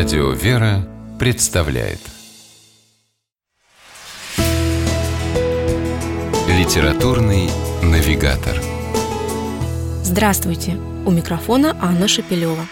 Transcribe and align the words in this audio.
Радио 0.00 0.30
«Вера» 0.30 0.88
представляет 1.18 1.98
Литературный 6.48 7.50
навигатор 7.82 8.58
Здравствуйте! 10.02 10.78
У 11.04 11.10
микрофона 11.10 11.76
Анна 11.82 12.08
Шапилева. 12.08 12.64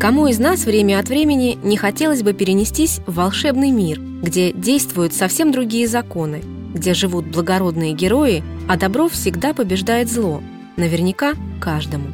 Кому 0.00 0.26
из 0.26 0.40
нас 0.40 0.64
время 0.64 0.98
от 0.98 1.08
времени 1.08 1.56
не 1.62 1.76
хотелось 1.76 2.24
бы 2.24 2.32
перенестись 2.32 2.98
в 3.06 3.14
волшебный 3.14 3.70
мир, 3.70 4.00
где 4.00 4.52
действуют 4.52 5.14
совсем 5.14 5.52
другие 5.52 5.86
законы, 5.86 6.42
где 6.74 6.94
живут 6.94 7.26
благородные 7.26 7.92
герои, 7.92 8.42
а 8.68 8.76
добро 8.76 9.08
всегда 9.08 9.54
побеждает 9.54 10.10
зло? 10.10 10.42
Наверняка 10.76 11.34
каждому. 11.60 12.08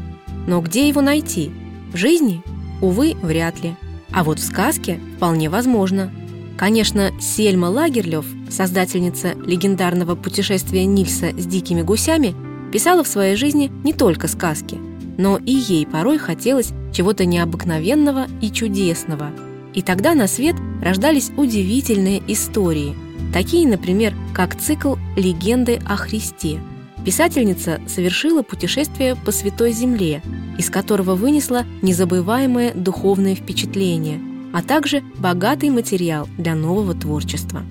Но 0.46 0.61
где 0.61 0.86
его 0.89 1.00
найти? 1.00 1.50
В 1.91 1.96
жизни? 1.96 2.43
Увы, 2.85 3.17
вряд 3.23 3.63
ли. 3.63 3.75
А 4.13 4.25
вот 4.25 4.39
в 4.39 4.45
сказке 4.45 5.01
вполне 5.17 5.49
возможно. 5.49 6.13
Конечно, 6.59 7.13
Сельма 7.19 7.67
Лагерлёв, 7.67 8.27
создательница 8.51 9.33
легендарного 9.47 10.17
путешествия 10.17 10.85
Нильса 10.85 11.31
с 11.31 11.47
дикими 11.47 11.81
гусями, 11.81 12.35
писала 12.75 13.03
в 13.03 13.09
своей 13.09 13.37
жизни 13.37 13.73
не 13.85 13.95
только 13.95 14.29
сказки, 14.29 14.79
но 15.17 15.39
и 15.39 15.53
ей 15.53 15.87
порой 15.87 16.19
хотелось 16.19 16.73
чего-то 16.93 17.25
необыкновенного 17.25 18.27
и 18.43 18.51
чудесного. 18.51 19.31
И 19.73 19.81
тогда 19.81 20.15
на 20.15 20.27
свет 20.27 20.57
рождались 20.82 21.31
удивительные 21.39 22.23
истории, 22.29 22.95
такие, 23.32 23.67
например, 23.67 24.13
как 24.35 24.61
цикл 24.61 24.96
«Легенды 25.17 25.81
о 25.87 25.96
Христе», 25.96 26.61
Писательница 27.04 27.82
совершила 27.86 28.43
путешествие 28.43 29.14
по 29.14 29.31
Святой 29.31 29.72
Земле, 29.72 30.22
из 30.58 30.71
которого 30.71 31.14
вынесла 31.14 31.67
незабываемое 31.82 32.72
духовное 32.72 33.34
впечатление, 33.34 34.20
а 34.55 34.62
также 34.62 35.03
богатый 35.19 35.69
материал 35.69 36.27
для 36.39 36.55
нового 36.55 36.95
творчества. 36.95 37.62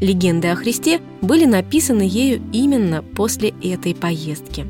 Легенды 0.00 0.48
о 0.48 0.56
Христе 0.56 1.00
были 1.20 1.44
написаны 1.44 2.02
ею 2.02 2.42
именно 2.52 3.02
после 3.02 3.50
этой 3.62 3.94
поездки. 3.94 4.66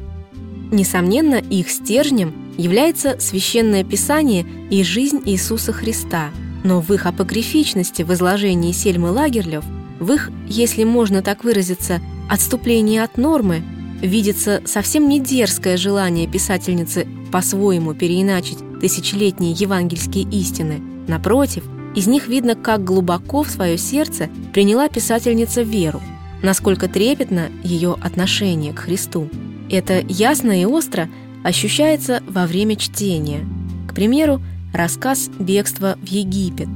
Несомненно, 0.70 1.37
их 1.37 1.70
стержнем 1.70 2.34
является 2.59 3.19
священное 3.19 3.83
писание 3.83 4.44
и 4.70 4.83
жизнь 4.83 5.22
Иисуса 5.25 5.72
Христа, 5.72 6.28
но 6.65 6.83
в 6.83 6.92
их 6.92 7.06
апокрифичности 7.06 8.03
в 8.03 8.12
изложении 8.12 8.72
Сельмы 8.72 9.11
Лагерлёв, 9.11 9.65
в 10.00 10.12
их, 10.12 10.31
если 10.47 10.84
можно 10.84 11.22
так 11.22 11.44
выразиться, 11.44 12.00
отступлении 12.28 12.98
от 12.98 13.17
нормы 13.17 13.62
видится 14.03 14.62
совсем 14.67 15.08
не 15.08 15.20
дерзкое 15.20 15.77
желание 15.77 16.27
писательницы 16.27 17.06
по-своему 17.31 17.95
переиначить 17.95 18.59
тысячелетние 18.81 19.53
евангельские 19.53 20.25
истины. 20.25 20.83
Напротив, 21.09 21.64
из 21.94 22.06
них 22.06 22.27
видно, 22.27 22.55
как 22.55 22.84
глубоко 22.84 23.42
в 23.42 23.50
свое 23.50 23.78
сердце 23.78 24.28
приняла 24.53 24.89
писательница 24.89 25.62
веру, 25.62 26.03
насколько 26.42 26.89
трепетно 26.89 27.50
ее 27.62 27.97
отношение 28.03 28.72
к 28.72 28.81
Христу. 28.81 29.28
Это 29.70 30.00
ясно 30.09 30.61
и 30.61 30.64
остро 30.64 31.09
ощущается 31.44 32.22
во 32.27 32.47
время 32.47 32.77
чтения. 32.77 33.47
К 33.89 33.94
примеру, 33.94 34.42
рассказ 34.72 35.31
«Бегство 35.39 35.97
в 36.03 36.06
Египет». 36.06 36.69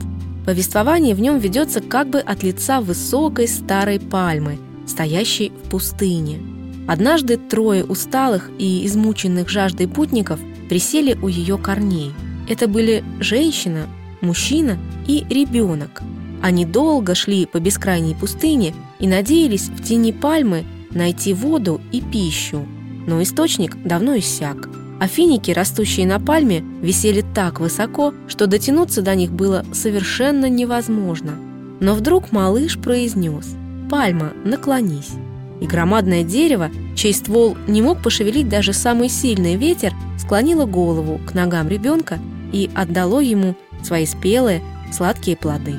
Повествование 0.44 1.14
в 1.14 1.20
нем 1.20 1.38
ведется 1.38 1.80
как 1.80 2.08
бы 2.08 2.20
от 2.20 2.44
лица 2.44 2.80
высокой 2.80 3.48
старой 3.48 3.98
пальмы, 3.98 4.58
стоящей 4.86 5.50
в 5.64 5.70
пустыне– 5.70 6.38
Однажды 6.86 7.36
трое 7.36 7.84
усталых 7.84 8.50
и 8.58 8.86
измученных 8.86 9.48
жаждой 9.48 9.88
путников 9.88 10.38
присели 10.68 11.18
у 11.20 11.28
ее 11.28 11.58
корней. 11.58 12.12
Это 12.48 12.68
были 12.68 13.02
женщина, 13.18 13.86
мужчина 14.20 14.78
и 15.06 15.24
ребенок. 15.28 16.02
Они 16.42 16.64
долго 16.64 17.14
шли 17.14 17.46
по 17.46 17.58
бескрайней 17.58 18.14
пустыне 18.14 18.72
и 19.00 19.08
надеялись 19.08 19.68
в 19.68 19.82
тени 19.82 20.12
пальмы 20.12 20.64
найти 20.92 21.34
воду 21.34 21.80
и 21.90 22.00
пищу. 22.00 22.64
Но 23.06 23.20
источник 23.22 23.76
давно 23.84 24.16
иссяк. 24.18 24.68
А 25.00 25.08
финики, 25.08 25.50
растущие 25.50 26.06
на 26.06 26.20
пальме, 26.20 26.64
висели 26.80 27.22
так 27.34 27.60
высоко, 27.60 28.14
что 28.28 28.46
дотянуться 28.46 29.02
до 29.02 29.14
них 29.14 29.32
было 29.32 29.64
совершенно 29.72 30.48
невозможно. 30.48 31.32
Но 31.80 31.94
вдруг 31.94 32.32
малыш 32.32 32.78
произнес 32.78 33.54
«Пальма, 33.90 34.32
наклонись» 34.44 35.12
и 35.60 35.66
громадное 35.66 36.22
дерево, 36.22 36.70
чей 36.94 37.14
ствол 37.14 37.56
не 37.66 37.82
мог 37.82 38.02
пошевелить 38.02 38.48
даже 38.48 38.72
самый 38.72 39.08
сильный 39.08 39.56
ветер, 39.56 39.92
склонило 40.18 40.66
голову 40.66 41.20
к 41.26 41.34
ногам 41.34 41.68
ребенка 41.68 42.18
и 42.52 42.70
отдало 42.74 43.20
ему 43.20 43.54
свои 43.82 44.06
спелые, 44.06 44.62
сладкие 44.92 45.36
плоды. 45.36 45.76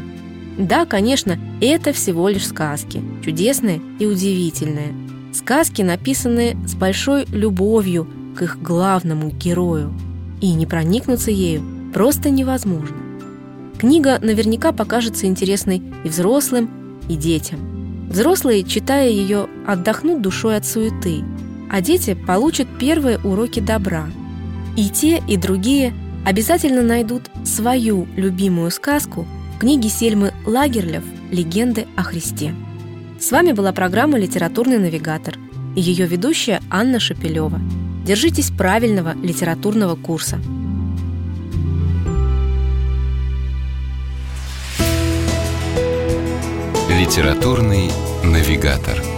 Да, 0.57 0.85
конечно, 0.85 1.37
это 1.61 1.93
всего 1.93 2.29
лишь 2.29 2.47
сказки, 2.47 3.01
чудесные 3.23 3.81
и 3.99 4.05
удивительные. 4.05 4.93
Сказки, 5.33 5.83
написанные 5.83 6.57
с 6.66 6.73
большой 6.73 7.25
любовью 7.27 8.07
к 8.35 8.41
их 8.41 8.61
главному 8.61 9.29
герою. 9.29 9.93
И 10.41 10.53
не 10.53 10.66
проникнуться 10.66 11.31
ею 11.31 11.61
просто 11.93 12.29
невозможно. 12.29 12.97
Книга 13.77 14.17
наверняка 14.19 14.71
покажется 14.71 15.27
интересной 15.27 15.83
и 16.03 16.09
взрослым, 16.09 16.69
и 17.07 17.16
детям– 17.16 17.59
Взрослые, 18.07 18.63
читая 18.63 19.09
ее, 19.09 19.47
отдохнут 19.68 20.22
душой 20.22 20.56
от 20.56 20.66
суеты, 20.66 21.23
а 21.69 21.81
дети 21.81 22.13
получат 22.13 22.68
первые 22.79 23.19
уроки 23.19 23.59
добра. 23.59 24.07
И 24.78 24.90
те, 24.90 25.22
и 25.28 25.35
другие 25.35 25.94
обязательно 26.25 26.81
найдут 26.81 27.23
свою 27.44 28.07
любимую 28.16 28.72
сказку 28.72 29.28
в 29.56 29.59
книге 29.59 29.90
Сельмы 29.90 30.34
Лагерлев 30.46 31.03
«Легенды 31.31 31.85
о 31.97 32.03
Христе». 32.03 32.53
С 33.19 33.31
вами 33.31 33.51
была 33.51 33.73
программа 33.73 34.17
«Литературный 34.17 34.78
навигатор» 34.78 35.35
и 35.75 35.81
ее 35.81 36.06
ведущая 36.06 36.62
Анна 36.69 37.00
Шапилева. 37.00 37.59
Держитесь 38.06 38.51
правильного 38.51 39.16
литературного 39.22 39.96
курса. 39.96 40.40
Литературный 46.97 47.91
навигатор. 48.24 49.16